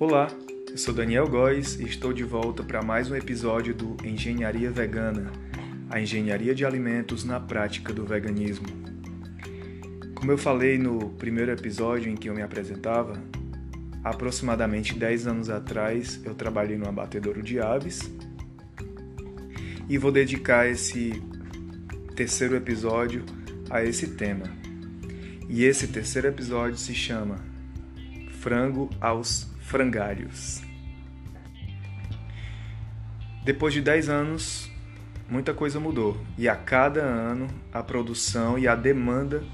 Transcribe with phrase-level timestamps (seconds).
[0.00, 0.28] Olá,
[0.70, 5.30] eu sou Daniel Góes e estou de volta para mais um episódio do Engenharia Vegana,
[5.90, 8.66] a engenharia de alimentos na prática do veganismo.
[10.14, 13.22] Como eu falei no primeiro episódio em que eu me apresentava,
[14.02, 18.10] aproximadamente 10 anos atrás eu trabalhei no abatedouro de aves
[19.86, 21.22] e vou dedicar esse
[22.16, 23.22] terceiro episódio
[23.68, 24.46] a esse tema.
[25.46, 27.36] E esse terceiro episódio se chama
[28.40, 30.62] Frango aos frangalhos.
[33.44, 34.68] Depois de 10 anos,
[35.28, 39.44] muita coisa mudou e a cada ano a produção e a demanda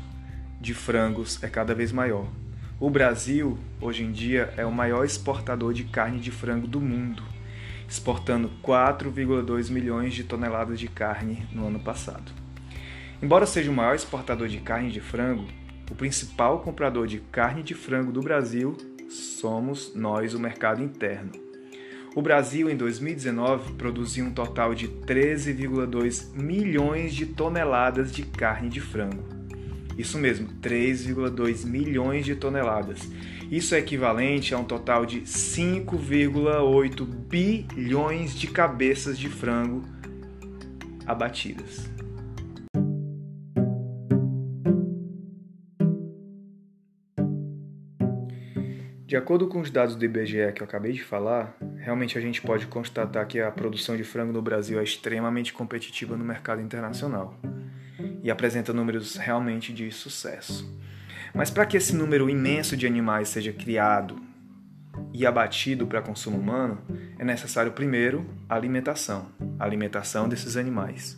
[0.59, 2.27] de frangos é cada vez maior.
[2.81, 7.23] O Brasil, hoje em dia, é o maior exportador de carne de frango do mundo,
[7.87, 12.33] exportando 4,2 milhões de toneladas de carne no ano passado.
[13.23, 15.47] Embora seja o maior exportador de carne de frango,
[15.91, 21.33] o principal comprador de carne de frango do Brasil somos nós, o mercado interno.
[22.15, 28.81] O Brasil, em 2019, produziu um total de 13,2 milhões de toneladas de carne de
[28.81, 29.23] frango.
[29.99, 33.01] Isso mesmo, 3,2 milhões de toneladas.
[33.51, 39.83] Isso é equivalente a um total de 5,8 bilhões de cabeças de frango
[41.07, 41.96] abatidas.
[49.07, 52.43] De acordo com os dados do IBGE que eu acabei de falar, realmente a gente
[52.43, 57.39] pode constatar que a produção de frango no Brasil é extremamente competitiva no mercado internacional
[58.21, 60.69] e apresenta números realmente de sucesso.
[61.33, 64.21] Mas para que esse número imenso de animais seja criado
[65.13, 66.81] e abatido para consumo humano,
[67.17, 71.17] é necessário primeiro a alimentação, a alimentação desses animais.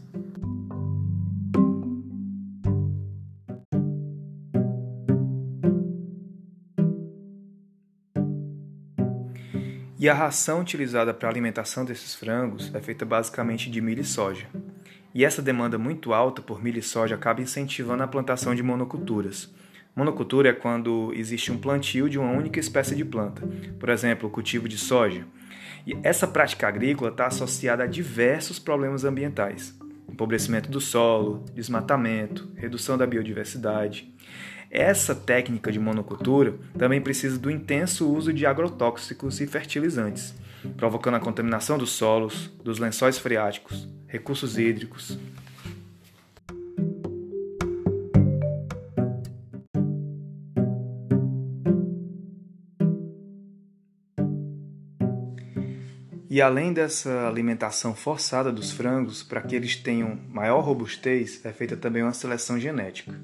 [9.98, 14.04] E a ração utilizada para a alimentação desses frangos é feita basicamente de milho e
[14.04, 14.47] soja.
[15.12, 19.53] E essa demanda muito alta por milho e soja acaba incentivando a plantação de monoculturas.
[19.97, 23.42] Monocultura é quando existe um plantio de uma única espécie de planta,
[23.81, 25.26] por exemplo, o cultivo de soja.
[25.84, 29.76] E essa prática agrícola está associada a diversos problemas ambientais:
[30.08, 34.14] empobrecimento do solo, desmatamento, redução da biodiversidade.
[34.71, 40.34] Essa técnica de monocultura também precisa do intenso uso de agrotóxicos e fertilizantes,
[40.77, 45.19] provocando a contaminação dos solos, dos lençóis freáticos, recursos hídricos.
[56.31, 61.75] E além dessa alimentação forçada dos frangos, para que eles tenham maior robustez, é feita
[61.75, 63.19] também uma seleção genética.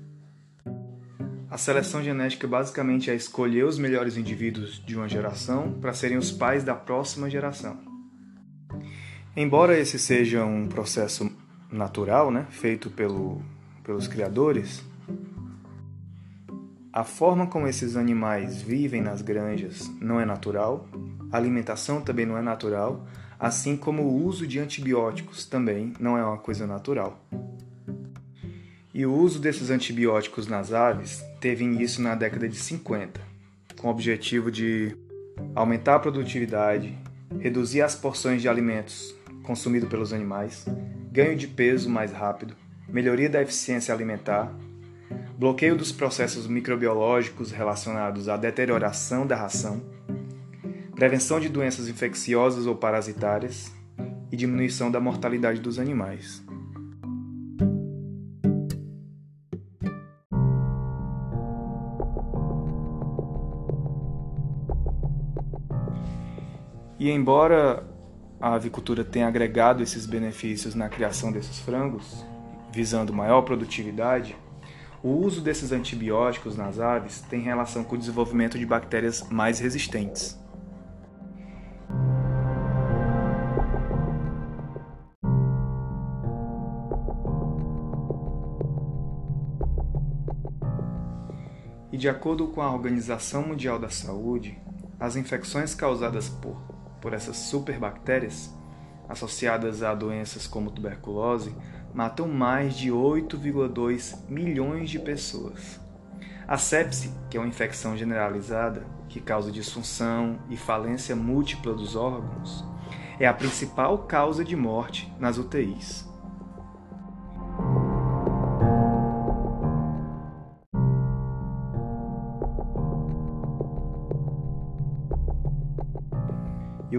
[1.54, 6.32] A seleção genética basicamente é escolher os melhores indivíduos de uma geração para serem os
[6.32, 7.78] pais da próxima geração.
[9.37, 11.31] Embora esse seja um processo
[11.70, 13.41] natural, né, feito pelo,
[13.84, 14.82] pelos criadores,
[16.93, 20.88] a forma como esses animais vivem nas granjas não é natural,
[21.31, 23.06] a alimentação também não é natural,
[23.38, 27.25] assim como o uso de antibióticos também não é uma coisa natural.
[28.94, 33.21] E o uso desses antibióticos nas aves teve início na década de 50,
[33.77, 34.97] com o objetivo de
[35.53, 36.97] aumentar a produtividade,
[37.41, 39.12] reduzir as porções de alimentos
[39.43, 40.65] consumidos pelos animais,
[41.10, 42.55] ganho de peso mais rápido,
[42.88, 44.55] melhoria da eficiência alimentar,
[45.37, 49.82] bloqueio dos processos microbiológicos relacionados à deterioração da ração,
[50.94, 53.72] prevenção de doenças infecciosas ou parasitárias
[54.31, 56.44] e diminuição da mortalidade dos animais.
[67.04, 67.87] E embora
[68.41, 72.25] a avicultura tenha agregado esses benefícios na criação desses frangos,
[72.72, 74.34] visando maior produtividade,
[75.03, 80.43] o uso desses antibióticos nas aves tem relação com o desenvolvimento de bactérias mais resistentes.
[91.93, 94.58] E de acordo com a Organização Mundial da Saúde,
[94.99, 96.74] as infecções causadas por
[97.04, 98.50] por essas superbactérias,
[99.06, 101.54] associadas a doenças como tuberculose,
[101.92, 105.78] matam mais de 8,2 milhões de pessoas.
[106.48, 112.64] A sepse, que é uma infecção generalizada que causa disfunção e falência múltipla dos órgãos,
[113.20, 116.08] é a principal causa de morte nas UTIs.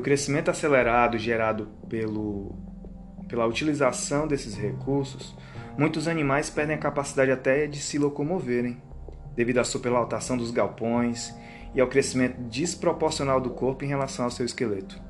[0.05, 2.55] Crescimento acelerado gerado pelo,
[3.27, 5.35] pela utilização desses recursos,
[5.75, 8.79] muitos animais perdem a capacidade até de se locomoverem,
[9.35, 11.33] devido à superlotação dos galpões
[11.73, 15.01] e ao crescimento desproporcional do corpo em relação ao seu esqueleto.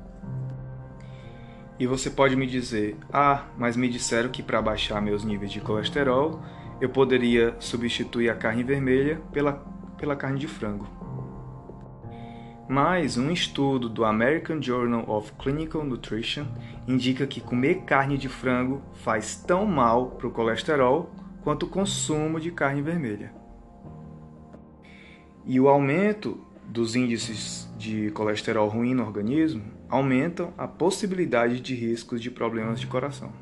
[1.78, 5.60] E você pode me dizer: ah, mas me disseram que para baixar meus níveis de
[5.60, 6.40] colesterol
[6.80, 9.62] eu poderia substituir a carne vermelha pela,
[9.98, 10.95] pela carne de frango.
[12.68, 16.46] Mas um estudo do American Journal of Clinical Nutrition
[16.86, 21.10] indica que comer carne de frango faz tão mal para o colesterol
[21.44, 23.32] quanto o consumo de carne vermelha.
[25.44, 32.20] E o aumento dos índices de colesterol ruim no organismo aumentam a possibilidade de riscos
[32.20, 33.32] de problemas de coração.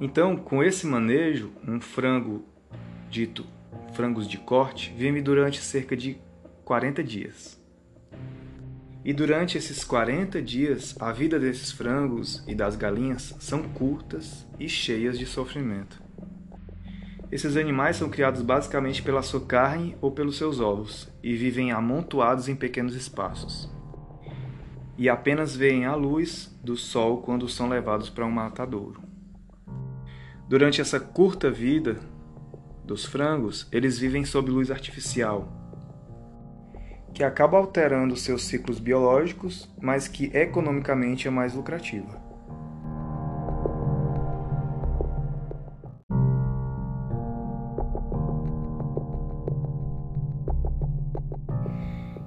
[0.00, 2.44] Então, com esse manejo, um frango
[3.08, 3.46] dito
[3.92, 6.20] frangos de corte vive durante cerca de
[6.68, 7.58] 40 dias.
[9.02, 14.68] E durante esses 40 dias, a vida desses frangos e das galinhas são curtas e
[14.68, 15.98] cheias de sofrimento.
[17.32, 22.50] Esses animais são criados basicamente pela sua carne ou pelos seus ovos e vivem amontoados
[22.50, 23.72] em pequenos espaços.
[24.98, 29.00] E apenas veem a luz do sol quando são levados para um matadouro.
[30.46, 31.98] Durante essa curta vida
[32.84, 35.57] dos frangos, eles vivem sob luz artificial,
[37.18, 42.16] que acaba alterando seus ciclos biológicos, mas que economicamente é mais lucrativa.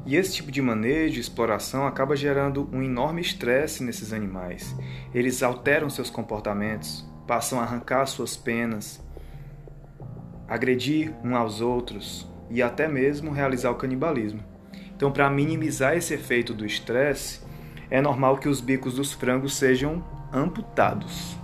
[0.05, 4.75] E esse tipo de manejo exploração acaba gerando um enorme estresse nesses animais.
[5.13, 9.01] Eles alteram seus comportamentos, passam a arrancar suas penas,
[10.49, 14.50] agredir uns aos outros e até mesmo realizar o canibalismo.
[15.01, 17.41] Então, para minimizar esse efeito do estresse,
[17.89, 21.35] é normal que os bicos dos frangos sejam amputados.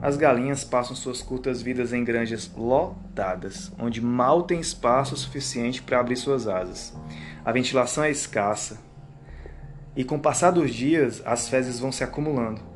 [0.00, 5.98] As galinhas passam suas curtas vidas em granjas lotadas, onde mal tem espaço suficiente para
[5.98, 6.96] abrir suas asas.
[7.44, 8.78] A ventilação é escassa
[9.96, 12.75] e, com o passar dos dias, as fezes vão se acumulando.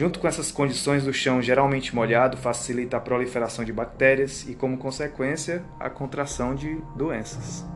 [0.00, 4.78] Junto com essas condições do chão geralmente molhado, facilita a proliferação de bactérias e, como
[4.78, 7.66] consequência, a contração de doenças.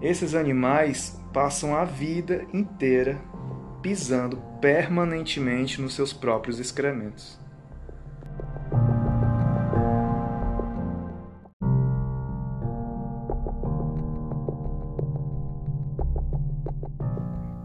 [0.00, 3.20] Esses animais passam a vida inteira
[3.82, 7.41] pisando permanentemente nos seus próprios excrementos.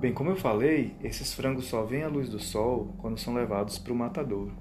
[0.08, 3.78] Bem, como eu falei, esses frangos só veem a luz do sol quando são levados
[3.78, 4.54] para o matadouro.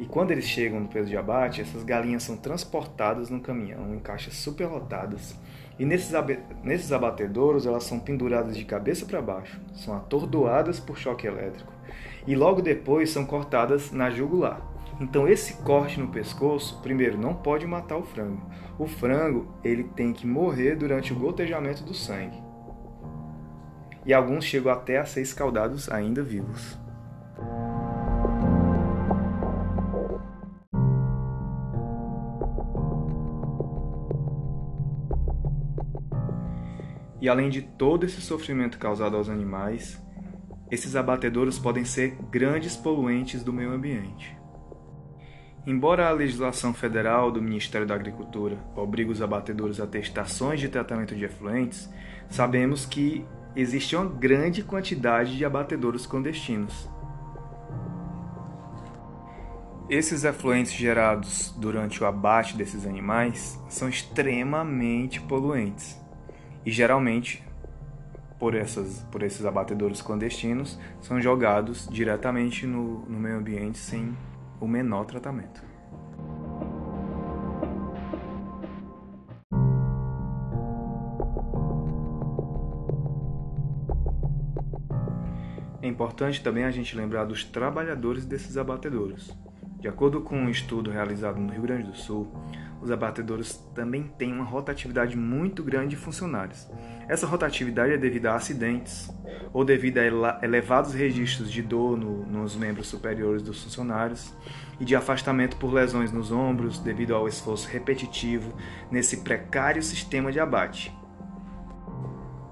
[0.00, 4.00] E quando eles chegam no peso de abate, essas galinhas são transportadas num caminhão em
[4.00, 5.36] caixas superlotadas
[5.78, 6.10] e nesses,
[6.64, 11.72] nesses abatedouros elas são penduradas de cabeça para baixo, são atordoadas por choque elétrico
[12.26, 14.60] e logo depois são cortadas na jugular.
[15.00, 18.44] Então esse corte no pescoço, primeiro, não pode matar o frango.
[18.76, 22.42] O frango ele tem que morrer durante o gotejamento do sangue.
[24.06, 26.78] E alguns chegam até a ser escaldados ainda vivos.
[37.24, 39.98] E além de todo esse sofrimento causado aos animais,
[40.70, 44.36] esses abatedouros podem ser grandes poluentes do meio ambiente.
[45.66, 50.68] Embora a legislação federal do Ministério da Agricultura obrigue os abatedouros a ter estações de
[50.68, 51.90] tratamento de efluentes,
[52.28, 53.24] sabemos que
[53.56, 56.88] existe uma grande quantidade de abatedouros clandestinos.
[59.88, 66.00] Esses efluentes gerados durante o abate desses animais são extremamente poluentes
[66.64, 67.44] e geralmente
[68.38, 74.16] por, essas, por esses abatedouros clandestinos são jogados diretamente no, no meio ambiente sem
[74.58, 75.73] o menor tratamento.
[85.84, 89.36] É importante também a gente lembrar dos trabalhadores desses abatedouros.
[89.78, 92.34] De acordo com um estudo realizado no Rio Grande do Sul,
[92.80, 96.66] os abatedouros também têm uma rotatividade muito grande de funcionários.
[97.06, 99.10] Essa rotatividade é devido a acidentes
[99.52, 104.32] ou devido a elevados registros de dor no, nos membros superiores dos funcionários
[104.80, 108.56] e de afastamento por lesões nos ombros devido ao esforço repetitivo
[108.90, 111.03] nesse precário sistema de abate.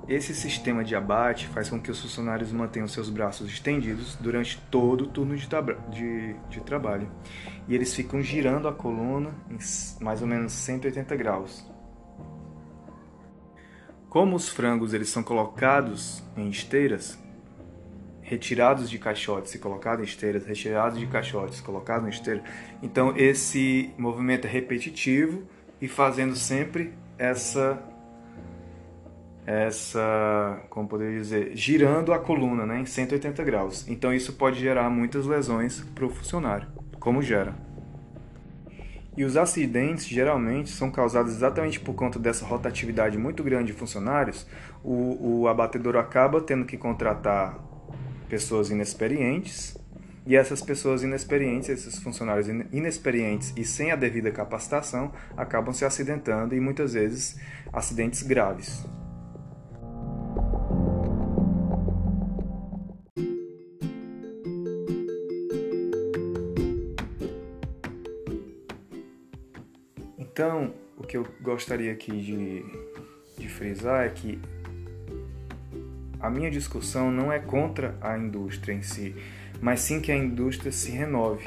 [0.08, 5.04] Esse sistema de abate faz com que os funcionários mantenham seus braços estendidos durante todo
[5.04, 5.46] o turno de,
[5.90, 7.08] de, de, trabalho.
[7.68, 9.58] E eles ficam girando a coluna em
[10.02, 11.64] mais ou menos 180 graus.
[14.08, 17.18] Como os frangos eles são colocados em esteiras,
[18.20, 22.42] retirados de caixotes e colocados em esteiras, retirados de caixotes, colocados em esteiras,
[22.82, 25.44] então esse movimento é repetitivo
[25.80, 27.82] e fazendo sempre essa
[29.46, 33.84] essa, como poderia dizer, girando a coluna né, em 180 graus.
[33.88, 36.68] Então isso pode gerar muitas lesões para o funcionário,
[37.00, 37.54] como gera.
[39.16, 44.46] E os acidentes geralmente são causados exatamente por conta dessa rotatividade muito grande de funcionários.
[44.82, 47.58] O, o abatedor acaba tendo que contratar
[48.28, 49.76] pessoas inexperientes
[50.24, 56.54] e essas pessoas inexperientes, esses funcionários inexperientes e sem a devida capacitação, acabam se acidentando
[56.54, 57.38] e muitas vezes
[57.72, 58.86] acidentes graves.
[70.32, 72.64] Então, o que eu gostaria aqui de,
[73.36, 74.40] de frisar é que
[76.18, 79.14] a minha discussão não é contra a indústria em si,
[79.60, 81.46] mas sim que a indústria se renove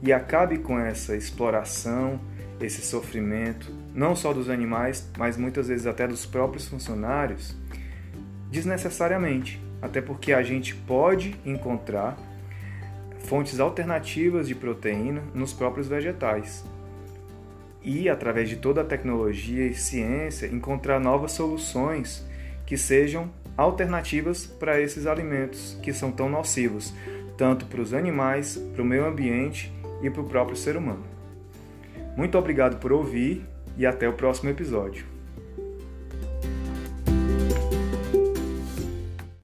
[0.00, 2.20] e acabe com essa exploração,
[2.60, 7.56] esse sofrimento, não só dos animais, mas muitas vezes até dos próprios funcionários,
[8.52, 9.60] desnecessariamente.
[9.82, 12.16] Até porque a gente pode encontrar
[13.24, 16.64] fontes alternativas de proteína nos próprios vegetais
[17.86, 22.26] e, através de toda a tecnologia e ciência, encontrar novas soluções
[22.66, 26.92] que sejam alternativas para esses alimentos que são tão nocivos,
[27.38, 31.04] tanto para os animais, para o meio ambiente e para o próprio ser humano.
[32.16, 33.46] Muito obrigado por ouvir
[33.78, 35.15] e até o próximo episódio.